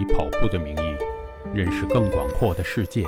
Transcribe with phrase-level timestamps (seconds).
[0.00, 0.96] 以跑步的名义
[1.52, 3.04] 认识更广阔的世界。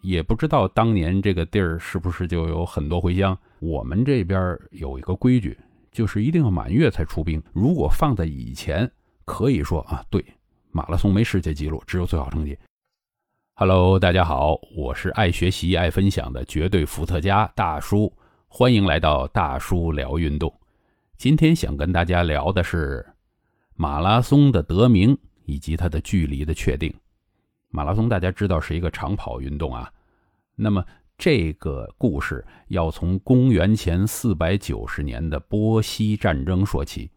[0.00, 3.36] 也不知道当年这个地儿是不是就有很多回乡。
[3.58, 5.58] 我们这边有一个规矩，
[5.90, 7.42] 就是一定要满月才出兵。
[7.52, 8.88] 如果放在以前，
[9.24, 10.24] 可以说啊，对，
[10.70, 12.56] 马拉松没世界纪录，只有最好成绩。
[13.54, 18.12] Hello，大家好，我是爱学习、爱分享的绝对伏特加大叔，
[18.46, 20.54] 欢迎来到大叔聊运动。
[21.18, 23.04] 今天想跟大家聊的是
[23.76, 26.92] 马拉松的得名以及它的距离的确定。
[27.68, 29.92] 马拉松大家知道是一个长跑运动啊。
[30.54, 30.84] 那么
[31.18, 37.10] 这个故事要从公元前四百九十年的波西战争说起。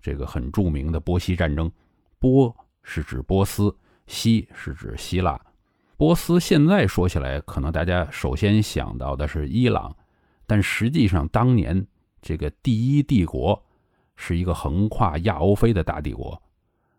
[0.00, 1.70] 这个很著名的波西战争，
[2.18, 3.74] 波是指波斯，
[4.06, 5.38] 西是指希腊。
[5.96, 9.94] 波斯现在说起来，可能大家首先想到的是伊朗，
[10.46, 11.84] 但实际上当年
[12.22, 13.60] 这个第一帝国
[14.20, 16.42] 是一个横跨亚欧非的大帝国。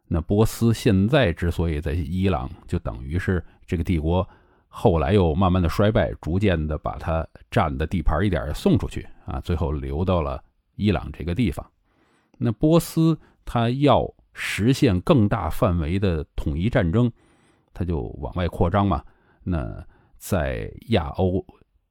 [0.08, 4.28] 那波斯现在之所以在伊朗，就等于是这个帝国。
[4.72, 10.42] 后来又慢慢的衰败，逐渐的把它占的地盘一点送出去啊，最后流到了
[10.75, 11.70] 伊朗这个地方。
[12.38, 17.12] 那波斯他要实现更大范围的统一战争，
[17.73, 19.03] 他就往外扩张嘛。
[19.44, 19.86] 那
[20.17, 21.44] 在亚欧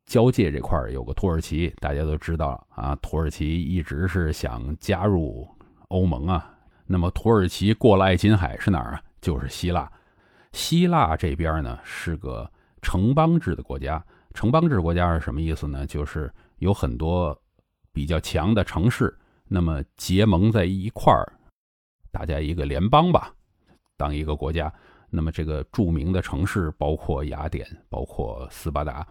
[0.08, 5.46] 交界这块有个土耳其，大家都知道啊，土耳其一直是想加入
[5.88, 6.52] 欧盟啊。
[6.86, 9.02] 那么土耳其过了爱琴海是哪儿啊？
[9.20, 9.88] 就是希腊。
[10.52, 12.50] 希腊这边呢是个。
[12.80, 14.02] 城邦制的国家，
[14.34, 15.84] 城邦制国家是什么意思呢？
[15.84, 17.36] 就是有很多
[17.92, 19.12] 比较强的城市，
[19.48, 21.26] 那么结盟在一块儿，
[22.12, 23.34] 大家一个联邦吧，
[23.96, 24.72] 当一个国家。
[25.10, 29.04] 那么这个著名的城市包括雅典，包括斯巴达。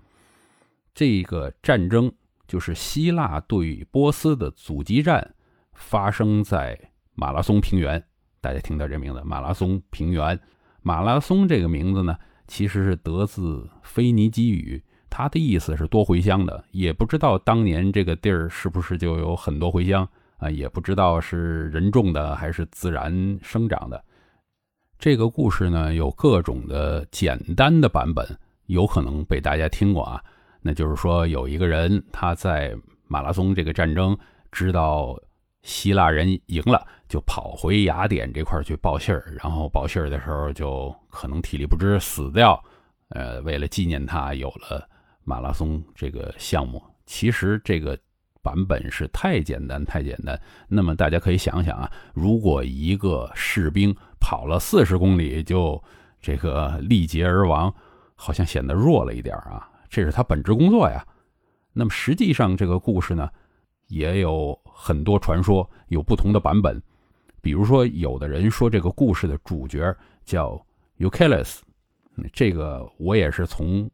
[0.97, 2.11] 这个战争
[2.47, 5.35] 就是希腊对波斯的阻击战，
[5.73, 6.75] 发生在
[7.13, 8.03] 马拉松平原。
[8.41, 10.39] 大家听到这名字，马拉松平原。
[10.81, 12.17] 马拉松这个名字呢？
[12.47, 16.65] 其实是得自腓尼基语，它的意思是多回乡的。
[16.71, 20.49] 也不知道当年这个地儿是不是就有很多回乡啊？
[20.49, 24.03] 也不知道是人种的还是自然生长的。
[24.97, 28.25] 这个故事呢，有各种的简单的版本，
[28.65, 30.23] 有可能被大家听过啊。
[30.67, 32.75] 那就是说，有一个人他在
[33.07, 34.15] 马拉松这个战争
[34.51, 35.17] 知道。
[35.63, 42.63] 希腊人赢了，就跑回雅典这块去报信儿，然后报信儿的时候就可能体力不支死掉。
[43.09, 44.87] 呃，为了纪念他，有了
[45.25, 46.81] 马拉松这个项目。
[47.05, 47.99] 其实这个
[48.41, 50.39] 版本是太简单，太简单。
[50.69, 55.83] 那么大家可以想想啊，如果一个士兵跑了四十公里就
[56.21, 57.73] 这个力竭而亡，
[58.15, 59.67] 好像显得弱了一点啊。
[59.89, 61.05] 这是他本职工作呀。
[61.73, 63.29] 那么实际上这个故事呢？
[63.87, 66.81] 也有很多传说，有不同的版本。
[67.39, 70.61] 比如说，有的人说这个故事的主角叫
[70.97, 71.59] Euclus，
[72.33, 73.89] 这个我也是从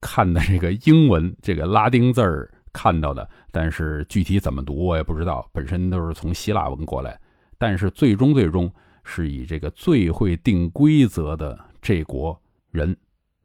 [0.00, 5.48] 看的这个英文这个拉丁字儿看到的，但是具体怎么读我也不知道。
[5.52, 7.18] 本身都是从希腊文过来，
[7.58, 8.72] 但是最终最终
[9.02, 12.40] 是以这个最会定规则的这国
[12.70, 12.96] 人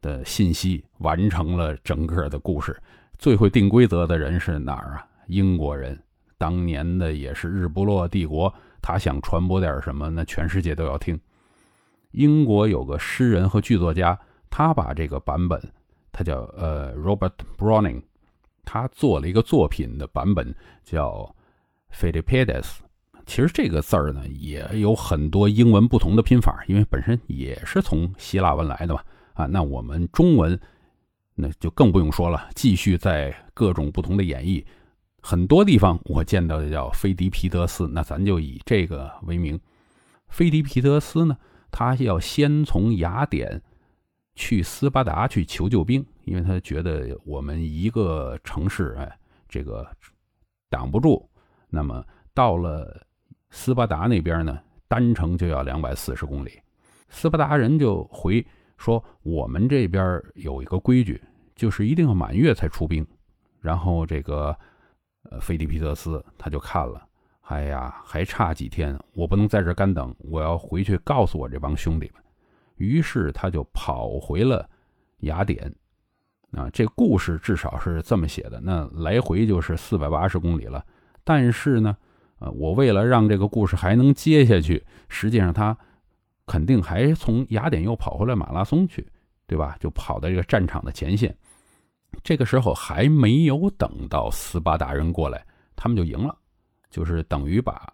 [0.02, 2.76] 的信息完成了整个的故事。
[3.18, 5.06] 最会定规则的人是哪儿啊？
[5.28, 6.02] 英国人
[6.38, 11.20] 当年的也是日不落帝国，他想传播点什么，那全世界都要听。
[12.12, 14.18] 英国有个诗人和剧作家，
[14.50, 15.62] 他把这个版本，
[16.12, 18.02] 他叫呃 Robert Browning，
[18.66, 21.36] 他做了一个作品的版本叫
[21.94, 22.78] Philippides。
[23.26, 29.02] 其实这个字儿呢也有很多英文不同的拼法，因为本身也是从希腊文来的嘛。
[29.40, 30.60] 啊，那我们中文
[31.34, 34.62] 那就更不用说了，继续在各种不同的演绎。
[35.22, 39.58] 很多地方我见到的叫菲迪皮德斯，那咱就以这个为名。
[40.28, 41.38] 菲迪皮德斯呢，
[41.72, 43.62] 他要先从雅典
[44.36, 49.18] 去斯巴达去求救兵，因为他觉得我们一个城市，哎，
[49.48, 49.90] 这个
[50.70, 51.30] 挡不住。
[51.70, 53.08] 那么到了
[53.52, 56.60] 斯巴达那边呢，单程就要两百四十公里。
[57.08, 58.46] 斯巴达人就回
[58.80, 61.22] 说，我们这边有一个规矩，
[61.56, 63.06] 就是一定要满月才出兵。
[63.62, 64.58] 然后这个。
[65.30, 67.06] 呃，菲迪皮特斯他就看了，
[67.42, 72.24] 哎呀，还差几天，我不能在这干等，我要回去告诉我这帮兄弟们。
[72.78, 74.68] 于是他就跑回了
[75.20, 75.72] 雅典。
[76.54, 78.62] 啊，这故事至少是这么写的。
[78.62, 80.84] 那来回就是四百八十公里了。
[81.26, 81.96] 但是呢，
[82.40, 85.78] 呃，我为了让这个故事还能接下去，实际上他
[86.50, 89.08] 肯定还从雅典又跑回来马拉松去，
[89.46, 89.78] 对吧？
[89.80, 91.34] 就跑到这个战场的前线。
[92.24, 96.36] 这个时候还没有等到斯巴达人过来，他们就赢了，
[96.90, 97.94] 就是等于把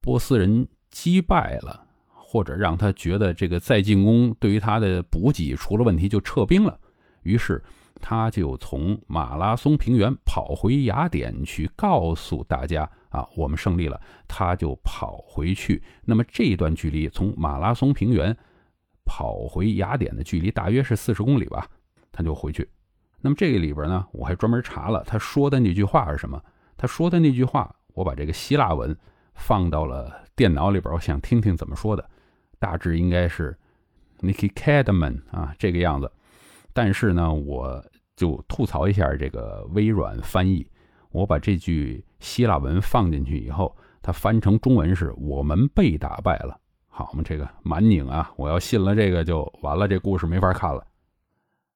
[0.00, 6.76] 波斯人击败了，或者让他觉得这个再进攻对于他的补给出了问题就撤兵了。
[7.22, 7.62] 于是
[8.00, 14.00] 他就从马拉松平原跑回雅典去告诉大家啊，我们胜利了。
[14.26, 15.82] 他就跑回去。
[16.04, 18.36] 那么这一段距离从马拉松平原
[19.04, 21.66] 跑回雅典的距离大约是四十公里吧，
[22.12, 22.68] 他就回去。
[23.20, 26.40] 那么这个里边呢，我还专门查了他说的那句话是什么。
[26.76, 28.96] 他说的那句话，我把这个希腊文
[29.34, 32.08] 放到了电脑里边，我想听听怎么说的。
[32.60, 33.56] 大致应该是
[34.20, 36.10] “Niki Kadman” 啊，这个样子。
[36.78, 37.84] 但是呢，我
[38.14, 40.64] 就吐槽一下这个微软翻译。
[41.10, 46.56] 我把这句希腊文放进去以后，它翻成中文是“我们被打败了”。
[46.86, 48.30] 好嘛，这个蛮拧啊！
[48.36, 50.86] 我要信了这个就完了，这故事没法看了。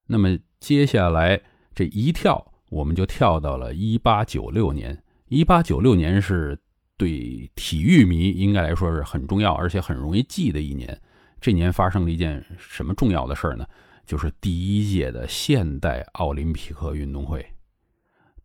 [0.06, 1.40] 那么接下来
[1.74, 2.52] 这一跳。
[2.70, 5.02] 我们就跳到了一八九六年。
[5.28, 6.56] 一八九六年是
[6.96, 10.98] 对体育迷应该来说是很重要，而且很容易记的一年。
[11.38, 13.66] 这年发生了一件什么重要的事儿呢？
[14.04, 17.44] 就是第一届的现代奥林匹克运动会。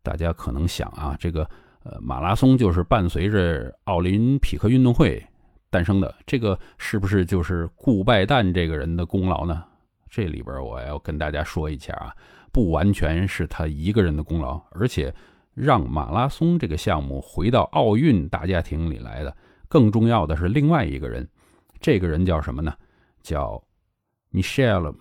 [0.01, 1.50] 大家可能想啊，这个
[1.83, 5.21] 呃马拉松就是伴随着奥林匹克运动会
[5.69, 9.63] 诞生的，这个是不是就是顾拜旦这个人的功劳呢？
[10.09, 12.15] 这里边我要跟大家说一下啊。
[12.50, 15.13] 不完全是他一个人的功劳，而且
[15.53, 19.36] 让马拉松这个项目回到奥运大家庭里来的，
[19.68, 21.27] 更重要的是另外一个人。
[21.80, 22.74] 这个人叫什么呢？
[23.21, 23.62] 叫
[24.31, 24.95] Michelle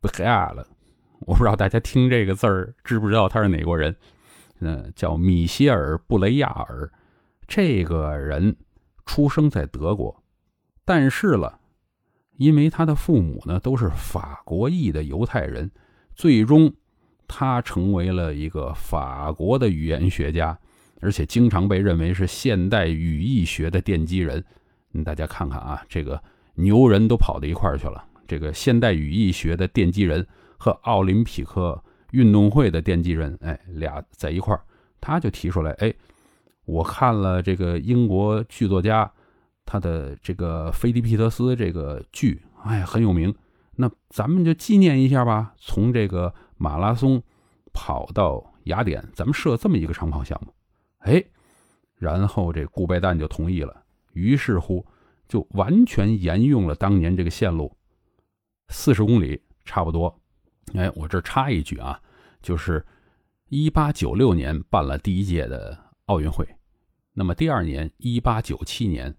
[0.00, 0.66] b e c a l
[1.20, 3.94] 我不知道大家听这个字儿知不知道他是哪国人？
[4.60, 6.90] 嗯，叫米歇尔·布雷亚尔。
[7.46, 8.56] 这个人
[9.04, 10.22] 出生在德国，
[10.84, 11.60] 但是了，
[12.36, 15.70] 因为他的父母呢都是法国裔的犹太人，
[16.14, 16.72] 最终。
[17.32, 20.58] 他成为了一个法国的语言学家，
[21.00, 24.44] 而且经常被认为是现代语义学的奠基人。
[25.04, 26.20] 大家看看啊，这个
[26.54, 28.04] 牛人都跑到一块儿去了。
[28.30, 30.24] 这个现代语义学的奠基人
[30.56, 31.82] 和奥林匹克
[32.12, 34.62] 运动会的奠基人，哎，俩在一块儿，
[35.00, 35.92] 他就提出来，哎，
[36.64, 39.10] 我看了这个英国剧作家
[39.66, 43.34] 他的这个《菲迪皮特斯》这个剧，哎，很有名。
[43.74, 46.32] 那咱们就纪念一下吧，从这个。
[46.62, 47.22] 马拉松
[47.72, 50.52] 跑到雅典，咱们设这么一个长跑项目，
[50.98, 51.24] 哎，
[51.96, 53.82] 然后这顾拜旦就同意了。
[54.12, 54.84] 于是乎，
[55.26, 57.74] 就完全沿用了当年这个线路，
[58.70, 60.18] 四十公里差不多。
[60.72, 62.00] 哎，我这插一句啊，
[62.40, 62.82] 就是
[63.48, 66.48] 一八九六年办了第一届的奥运会，
[67.12, 69.14] 那么第二年一八九七年，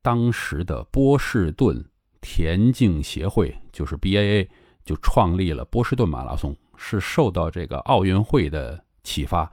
[0.00, 1.84] 当时的波士顿
[2.22, 4.48] 田径协会就是 BAA
[4.84, 6.56] 就创立了波士顿马拉松。
[6.84, 9.48] 是受到这个奥运会的启发，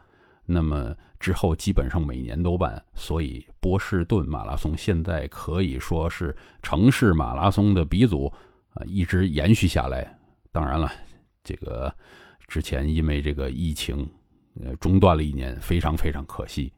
[0.46, 8.34] 那么之后基本上每年都办，所以波士顿马拉松现在可以说是城市马拉松的鼻祖
[8.74, 10.18] 啊，一直延续下来。
[10.52, 10.92] 当然了，
[11.44, 11.94] 这个
[12.48, 14.10] 之前因为这个疫情，
[14.62, 16.72] 呃，中断了一年，非常非常可惜。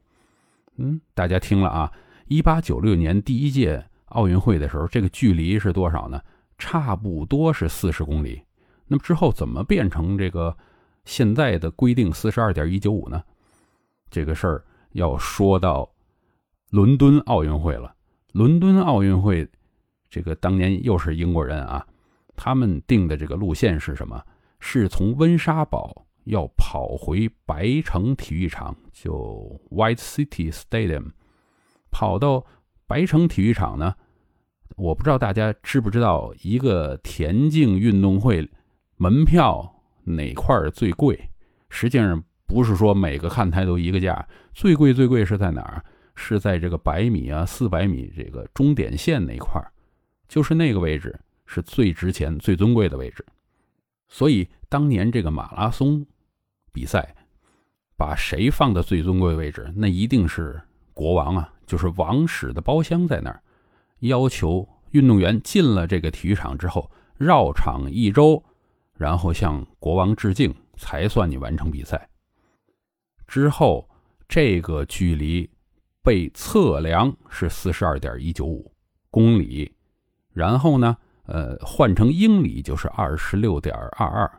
[0.76, 1.92] 嗯，大家听了啊，
[2.26, 6.22] 一八九六年第一届奥运会的时候，这个距离是多少呢？
[6.58, 8.42] 差不多是四十公里。
[8.86, 10.56] 那么之后怎么变成这个
[11.04, 13.22] 现在的规定四十二点一九五呢？
[14.10, 15.90] 这个事儿要说到
[16.70, 17.94] 伦敦奥运会了。
[18.32, 19.48] 伦敦奥运会
[20.12, 21.86] 这个当年又是英国人啊，
[22.36, 24.22] 他们定的这个路线是什么？
[24.60, 31.12] 是从温莎堡要跑回白城体育场，就 White City Stadium，
[31.90, 32.44] 跑到
[32.86, 33.94] 白城体育场呢？
[34.76, 38.46] 我不知道大家知不知道一个田径运动会。
[38.98, 41.30] 门票哪块最贵？
[41.70, 45.82] 实际上不是说每个看台都一个价，最贵最贵是在哪儿？
[46.14, 49.58] 是在这个百米啊、四百米这个终点线那块
[50.32, 53.22] 就是那个位置是最值钱、最尊贵的位置。
[54.08, 56.06] 所以当年这个马拉松
[56.72, 57.14] 比赛，
[57.98, 59.70] 把谁放的最尊贵位置？
[59.76, 60.58] 那一定是
[60.94, 63.42] 国王啊，就是王室的包厢在那儿。
[63.98, 68.42] 要求运动员进了这个体育场之后，绕场一周。
[68.94, 72.08] 然后向国王致敬，才算你完成比赛。
[73.26, 73.86] 之后，
[74.26, 75.50] 这个距离
[76.02, 78.72] 被测量是四十二点一九五
[79.10, 79.70] 公里，
[80.32, 80.96] 然后呢，
[81.26, 84.30] 呃，换成英里就是二十六点二二。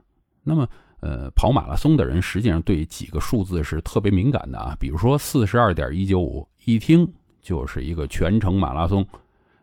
[0.43, 0.67] 那么，
[0.99, 7.07] 呃，跑马拉松的人实际上对几个数字是特别敏感的啊，比如说四十二点一九五，一听
[7.41, 9.05] 就是一个全程马拉松。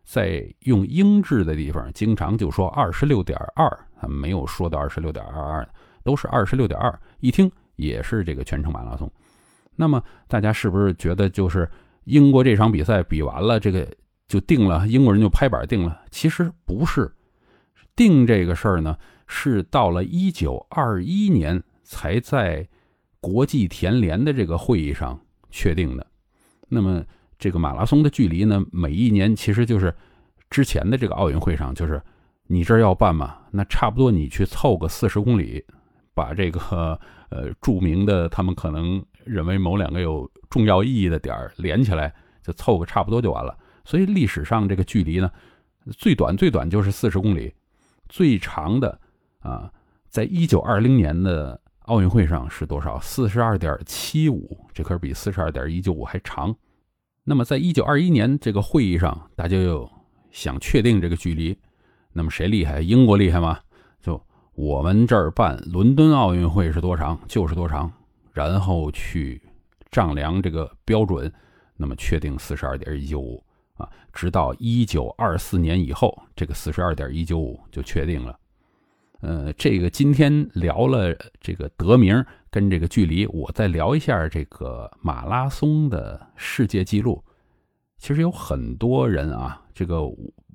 [0.03, 3.69] 在用英制的地方，经常就说二十六点二，
[4.01, 5.69] 他没有说到二十六点二二，
[6.03, 9.09] 都是二十六点二，一听也是这个全程马拉松。
[9.77, 11.71] 那么大家是不是觉得，就是
[12.05, 13.87] 英国这场比赛比完了，这个
[14.31, 16.03] 就定了，英国人就拍板定了。
[16.13, 17.13] 其实不是，
[17.97, 18.97] 定这个事儿呢，
[19.27, 22.69] 是到了一九二一年才在
[23.21, 25.21] 国际田联的这个会议上
[25.51, 26.07] 确定的。
[26.69, 27.05] 那么
[27.41, 29.93] 这个马拉松的距离呢，每一年其实就是
[30.49, 32.01] 之前的这个奥运会上，就是
[32.47, 35.61] 你这儿要办嘛，那差不多你去凑个四十公里，
[36.15, 36.97] 把这个
[37.31, 43.59] 呃著名的他们可能认为某两个有重要意义的点儿连起来，就凑个差不多就完了。
[43.91, 45.29] 所以历史上这个距离呢，
[45.99, 47.53] 最短最短就是四十公里，
[48.09, 48.97] 最长的
[49.41, 49.69] 啊，
[50.09, 53.01] 在一九二零年的奥运会上是多少？
[53.01, 56.55] 四十二点七五，这可是比四十二点一九五还长。
[57.25, 59.91] 那么在一九二一年这个会议上，大家又
[60.31, 61.59] 想确定这个距离，
[62.13, 62.81] 那么谁厉害？
[62.81, 63.59] 英国厉害吗？
[64.01, 67.93] 就我们这儿办伦敦奥运会是多长就是多长，
[68.33, 69.43] 然后去
[69.91, 71.33] 丈量这个标准，
[71.77, 73.45] 那么确定四十二点一九五。
[74.13, 78.39] 直到一九二四年以后，这个四十二点一九五就确定了。
[79.21, 87.23] 呃，这个今天聊了这个得名跟这个距离，我再聊一下这个马拉松的世界纪录。
[87.99, 90.01] 其实有很多人啊，这个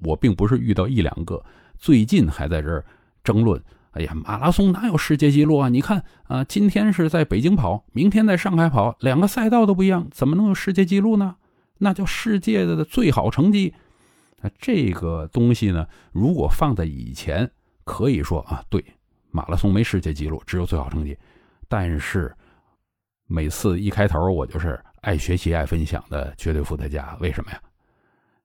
[0.02, 1.44] 我并不是遇到一两个，
[1.78, 2.84] 最近还在这儿
[3.24, 3.62] 争论。
[3.92, 5.70] 哎呀，马拉松哪有世界纪录啊？
[5.70, 11.36] 你看啊，今天是在北京跑，明天在上海跑，两个赛道都不一样，怎么能有世界纪录呢？
[11.78, 13.74] 那叫世界的最好成绩，
[14.42, 15.88] 那这个东西呢？
[16.12, 17.50] 如果放在以前，
[17.84, 18.84] 可以说啊，对，
[19.32, 21.18] 马拉松没世界纪录，只有最好成绩。
[21.68, 22.34] 但是
[23.28, 27.18] 每次一开头，我就是爱学习、爱分享的绝对伏特加。
[27.20, 27.62] 为什么呀？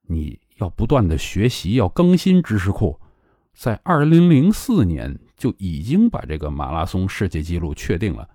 [0.07, 2.99] 你要不断的学习，要更新知识库。
[3.55, 8.29] 在二零零四年就已经把这个马拉松世界纪录确定了。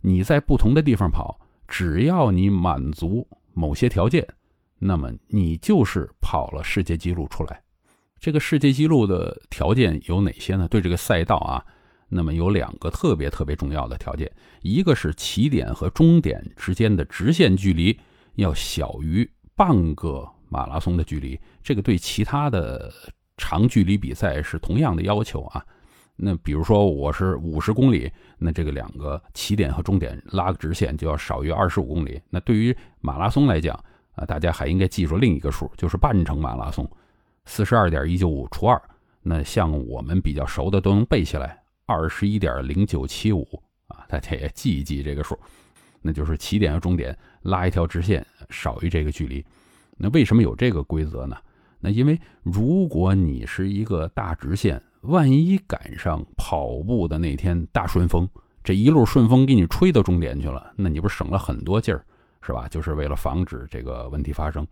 [0.00, 3.26] 你在不同的地方跑，只要你满足。
[3.58, 4.24] 某些条件，
[4.78, 7.60] 那么你就是跑了世界纪录出来。
[8.20, 10.68] 这个世界纪录的条件有哪些呢？
[10.68, 11.64] 对这个赛道啊，
[12.08, 14.30] 那么有两个特别特别重要的条件，
[14.62, 17.98] 一个是起点和终点之间的直线距离
[18.36, 21.38] 要小于半个马拉松的距离。
[21.60, 22.92] 这个对其他的
[23.36, 25.66] 长距离比赛是同样的要求啊。
[26.20, 32.20] 那比如说我是五十公里，那这个两个起点和终点拉个直线就要少于二十五公里。
[32.28, 33.78] 那对于马拉松来讲
[34.16, 36.90] 啊，大家还应该记住另一个数，就是半程马拉松，
[37.44, 38.82] 四十二点一九五除二。
[39.22, 41.56] 那像我们比较熟的都能背下来，
[41.86, 43.46] 二十一点零九七五
[43.86, 45.38] 啊，大家也记一记这个数。
[46.02, 49.46] 那就是起点和终点拉一条直线少于这个距离。
[49.96, 51.36] 那为什么有这个规则呢？
[51.78, 54.82] 那因为如果你是一个大直线。
[55.08, 58.28] 万一赶上跑步的那天大顺风，
[58.62, 62.04] 这一路顺风给你吹到终点去了，那你不是省了很多劲儿，
[62.42, 62.68] 是吧？
[62.68, 64.66] 就是为了防止这个问题发生。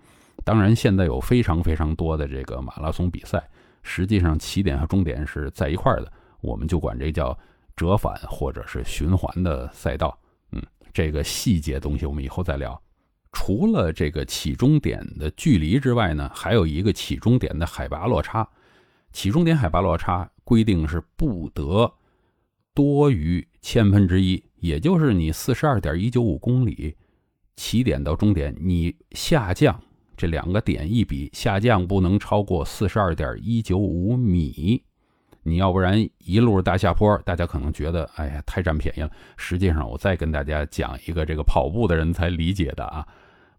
[0.44, 3.42] 当然，现在有非常非常多的这个马拉松比赛，
[3.82, 6.12] 实际上起点和终点是在一块儿的，
[6.42, 7.36] 我们就管这叫
[7.74, 10.16] 折返或者是循环的赛道。
[10.52, 10.62] 嗯，
[10.92, 12.78] 这个细节东西我们以后再聊。
[13.32, 18.46] 除了这个起终点的距离之外呢，还有一个起终点的海拔落差。
[19.16, 21.90] 起终点海拔落差规定是不得
[22.74, 26.94] 多于千分之一，也就是你四十二点一九五公里
[27.56, 29.80] 起点到终点，你下降
[30.18, 34.84] 这两个点一比，下降不能超过四十二点一九五米。
[35.42, 39.10] 你要不然一路大下坡，大家可能觉得哎呀太占便宜了。
[39.38, 43.08] 实际上，我再跟大家讲一个这个跑步的人才理解的啊，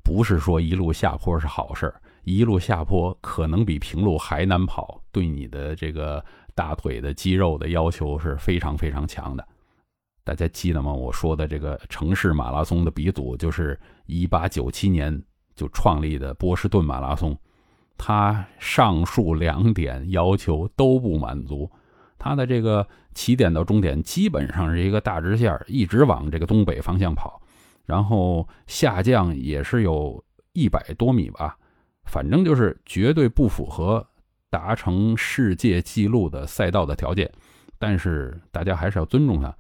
[0.04, 2.00] 不是说一路下坡是好事儿。
[2.28, 6.22] 一路下坡可能比平路还难跑，对你的这个
[6.54, 9.48] 大腿的肌肉的要求是非常非常强的。
[10.26, 10.92] 大家记得吗？
[10.92, 15.24] 我说的这个城市马拉松的鼻祖就是一八九七年
[15.56, 17.34] 就创立的波士顿马拉松，
[17.98, 21.72] 它上述两点要求都不满足。
[22.20, 27.42] 它的这个起点到终点基本上是一个大直线，一直往这个东北方向跑，
[27.86, 31.58] 然后下降也是有一百多米吧。
[32.08, 34.08] 反正就是绝对不符合
[34.50, 37.30] 达成世界纪录的赛道的条件，
[37.78, 39.56] 但是大家还是要尊重他，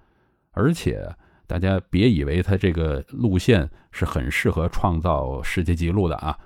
[0.51, 1.07] 而且
[1.45, 6.37] 大家别以为他这个路线是很适合创造世界纪录的啊，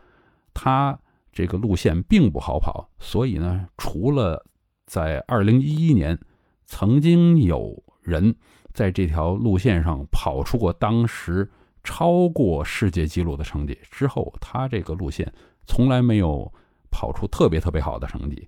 [0.53, 0.99] 他
[1.31, 4.43] 这个路线并不好跑，所以呢，除了
[4.87, 6.17] 在二零一一年
[6.65, 8.35] 曾经有人
[8.73, 11.49] 在这条路线上跑出过当时
[11.83, 15.31] 超过世界纪录的成绩之后，他这个路线。
[15.65, 16.51] 从来没有
[16.89, 18.47] 跑出特别特别好的成绩。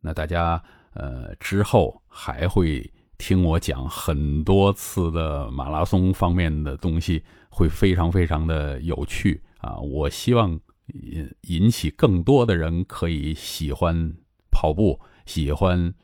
[0.00, 0.62] 那大家
[0.94, 14.12] 呃之后还会听我讲很多次的马拉松方面的东西会非常非常的有趣啊我希望引引起更多的人可以喜欢
[14.50, 15.94] 跑步喜欢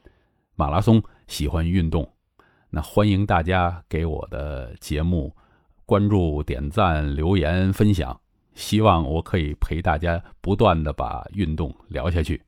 [0.55, 2.19] 马拉松喜欢运动。
[2.71, 5.35] 那欢迎大家给我的节目
[5.87, 8.21] 关注点赞留言分享。
[8.59, 12.43] 希望我可以陪大家不断的把运动聊下去。